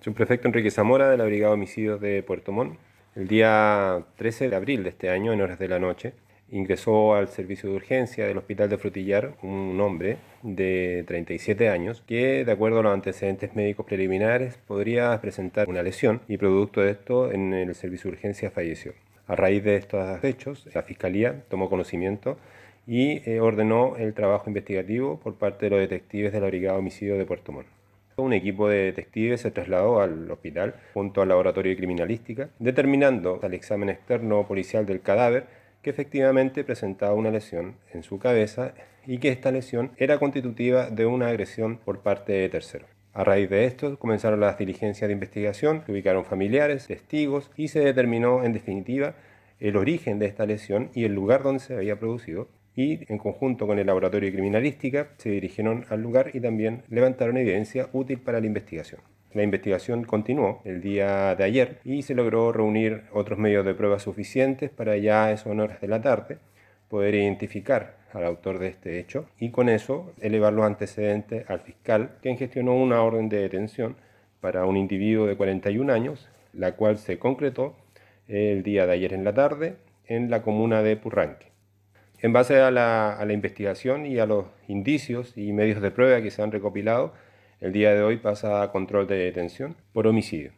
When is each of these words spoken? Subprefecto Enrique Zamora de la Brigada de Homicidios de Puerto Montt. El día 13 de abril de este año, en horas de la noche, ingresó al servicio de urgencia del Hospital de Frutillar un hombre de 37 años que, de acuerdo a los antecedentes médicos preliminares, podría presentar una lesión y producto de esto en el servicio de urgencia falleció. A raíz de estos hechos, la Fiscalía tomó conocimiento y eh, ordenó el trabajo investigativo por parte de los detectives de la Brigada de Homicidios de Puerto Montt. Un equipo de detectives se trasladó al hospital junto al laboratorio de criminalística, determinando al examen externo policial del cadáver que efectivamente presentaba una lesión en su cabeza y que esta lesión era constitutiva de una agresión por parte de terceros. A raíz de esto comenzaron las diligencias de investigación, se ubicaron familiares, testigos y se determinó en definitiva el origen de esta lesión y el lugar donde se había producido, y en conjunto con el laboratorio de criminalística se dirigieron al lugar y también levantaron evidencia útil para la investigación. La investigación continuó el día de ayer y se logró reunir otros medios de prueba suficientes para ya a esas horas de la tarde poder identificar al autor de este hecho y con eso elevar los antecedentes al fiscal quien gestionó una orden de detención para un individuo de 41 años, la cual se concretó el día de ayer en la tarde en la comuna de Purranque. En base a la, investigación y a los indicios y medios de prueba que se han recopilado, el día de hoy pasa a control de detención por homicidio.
Subprefecto 0.00 0.48
Enrique 0.48 0.70
Zamora 0.70 1.10
de 1.10 1.18
la 1.18 1.26
Brigada 1.26 1.50
de 1.50 1.54
Homicidios 1.54 2.00
de 2.00 2.22
Puerto 2.22 2.52
Montt. 2.52 2.78
El 3.14 3.28
día 3.28 4.02
13 4.16 4.48
de 4.48 4.56
abril 4.56 4.82
de 4.82 4.88
este 4.88 5.10
año, 5.10 5.34
en 5.34 5.42
horas 5.42 5.58
de 5.58 5.68
la 5.68 5.78
noche, 5.78 6.14
ingresó 6.50 7.14
al 7.14 7.28
servicio 7.28 7.68
de 7.68 7.76
urgencia 7.76 8.26
del 8.26 8.38
Hospital 8.38 8.70
de 8.70 8.78
Frutillar 8.78 9.34
un 9.42 9.78
hombre 9.78 10.16
de 10.42 11.04
37 11.06 11.68
años 11.68 12.02
que, 12.06 12.46
de 12.46 12.52
acuerdo 12.52 12.80
a 12.80 12.82
los 12.82 12.94
antecedentes 12.94 13.54
médicos 13.54 13.84
preliminares, 13.84 14.56
podría 14.56 15.20
presentar 15.20 15.68
una 15.68 15.82
lesión 15.82 16.22
y 16.28 16.38
producto 16.38 16.80
de 16.80 16.92
esto 16.92 17.30
en 17.30 17.52
el 17.52 17.74
servicio 17.74 18.10
de 18.10 18.16
urgencia 18.16 18.50
falleció. 18.50 18.94
A 19.26 19.36
raíz 19.36 19.62
de 19.62 19.76
estos 19.76 20.24
hechos, 20.24 20.66
la 20.74 20.82
Fiscalía 20.82 21.44
tomó 21.50 21.68
conocimiento 21.68 22.38
y 22.86 23.20
eh, 23.30 23.40
ordenó 23.40 23.96
el 23.98 24.14
trabajo 24.14 24.48
investigativo 24.48 25.20
por 25.20 25.34
parte 25.34 25.66
de 25.66 25.70
los 25.70 25.80
detectives 25.80 26.32
de 26.32 26.40
la 26.40 26.46
Brigada 26.46 26.76
de 26.76 26.80
Homicidios 26.80 27.18
de 27.18 27.26
Puerto 27.26 27.52
Montt. 27.52 27.79
Un 28.22 28.32
equipo 28.32 28.68
de 28.68 28.84
detectives 28.84 29.40
se 29.40 29.50
trasladó 29.50 30.00
al 30.00 30.30
hospital 30.30 30.74
junto 30.94 31.22
al 31.22 31.28
laboratorio 31.28 31.70
de 31.70 31.76
criminalística, 31.76 32.50
determinando 32.58 33.40
al 33.42 33.54
examen 33.54 33.88
externo 33.88 34.46
policial 34.46 34.86
del 34.86 35.00
cadáver 35.00 35.46
que 35.82 35.90
efectivamente 35.90 36.62
presentaba 36.64 37.14
una 37.14 37.30
lesión 37.30 37.76
en 37.92 38.02
su 38.02 38.18
cabeza 38.18 38.74
y 39.06 39.18
que 39.18 39.30
esta 39.30 39.50
lesión 39.50 39.92
era 39.96 40.18
constitutiva 40.18 40.90
de 40.90 41.06
una 41.06 41.28
agresión 41.28 41.78
por 41.78 42.00
parte 42.00 42.32
de 42.32 42.48
terceros. 42.48 42.88
A 43.12 43.24
raíz 43.24 43.50
de 43.50 43.64
esto 43.64 43.98
comenzaron 43.98 44.40
las 44.40 44.58
diligencias 44.58 45.08
de 45.08 45.14
investigación, 45.14 45.82
se 45.84 45.92
ubicaron 45.92 46.24
familiares, 46.24 46.86
testigos 46.86 47.50
y 47.56 47.68
se 47.68 47.80
determinó 47.80 48.44
en 48.44 48.52
definitiva 48.52 49.14
el 49.58 49.76
origen 49.76 50.18
de 50.18 50.26
esta 50.26 50.46
lesión 50.46 50.90
y 50.94 51.04
el 51.04 51.14
lugar 51.14 51.42
donde 51.42 51.60
se 51.60 51.74
había 51.74 51.98
producido, 51.98 52.48
y 52.76 53.00
en 53.12 53.18
conjunto 53.18 53.66
con 53.66 53.78
el 53.78 53.86
laboratorio 53.86 54.28
de 54.28 54.32
criminalística 54.32 55.08
se 55.16 55.30
dirigieron 55.30 55.84
al 55.90 56.02
lugar 56.02 56.30
y 56.34 56.40
también 56.40 56.82
levantaron 56.88 57.36
evidencia 57.36 57.88
útil 57.92 58.18
para 58.18 58.40
la 58.40 58.46
investigación. 58.46 59.00
La 59.32 59.42
investigación 59.42 60.04
continuó 60.04 60.60
el 60.64 60.80
día 60.80 61.36
de 61.36 61.44
ayer 61.44 61.78
y 61.84 62.02
se 62.02 62.14
logró 62.14 62.50
reunir 62.52 63.04
otros 63.12 63.38
medios 63.38 63.64
de 63.64 63.74
prueba 63.74 64.00
suficientes 64.00 64.70
para 64.70 64.96
ya 64.96 65.26
a 65.26 65.32
esas 65.32 65.46
horas 65.46 65.80
de 65.80 65.88
la 65.88 66.00
tarde 66.00 66.38
poder 66.88 67.14
identificar 67.14 67.96
al 68.12 68.24
autor 68.24 68.58
de 68.58 68.68
este 68.68 68.98
hecho 68.98 69.26
y 69.38 69.50
con 69.50 69.68
eso 69.68 70.12
elevar 70.20 70.52
los 70.52 70.64
antecedentes 70.64 71.48
al 71.48 71.60
fiscal 71.60 72.16
quien 72.22 72.36
gestionó 72.36 72.74
una 72.74 73.02
orden 73.02 73.28
de 73.28 73.42
detención 73.42 73.94
para 74.40 74.66
un 74.66 74.76
individuo 74.76 75.26
de 75.26 75.36
41 75.36 75.92
años, 75.92 76.28
la 76.52 76.74
cual 76.74 76.98
se 76.98 77.18
concretó 77.18 77.76
el 78.26 78.62
día 78.62 78.86
de 78.86 78.92
ayer 78.92 79.12
en 79.12 79.24
la 79.24 79.34
tarde 79.34 79.76
en 80.06 80.30
la 80.30 80.42
comuna 80.42 80.82
de 80.82 80.96
Purranque. 80.96 81.46
En 82.22 82.34
base 82.34 82.60
a 82.60 82.70
la, 82.70 83.26
investigación 83.30 84.04
y 84.04 84.18
a 84.18 84.26
los 84.26 84.44
indicios 84.68 85.32
y 85.36 85.52
medios 85.52 85.80
de 85.80 85.90
prueba 85.90 86.20
que 86.20 86.30
se 86.30 86.42
han 86.42 86.52
recopilado, 86.52 87.14
el 87.60 87.72
día 87.72 87.94
de 87.94 88.02
hoy 88.02 88.18
pasa 88.18 88.62
a 88.62 88.70
control 88.70 89.06
de 89.06 89.16
detención 89.16 89.74
por 89.94 90.06
homicidio. 90.06 90.52